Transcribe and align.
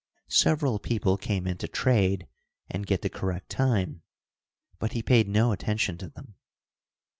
Several 0.31 0.79
people 0.79 1.15
came 1.15 1.45
in 1.45 1.57
to 1.59 1.67
trade 1.67 2.25
and 2.71 2.87
get 2.87 3.03
the 3.03 3.07
correct 3.11 3.49
time, 3.49 4.01
but 4.79 4.93
he 4.93 5.03
paid 5.03 5.27
no 5.27 5.51
attention 5.51 5.95
to 5.99 6.09
them. 6.09 6.33